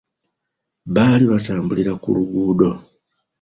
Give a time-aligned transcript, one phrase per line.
[0.93, 2.71] Baali batambulira ku luguudo.